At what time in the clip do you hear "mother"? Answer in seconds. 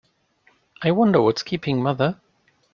1.83-2.19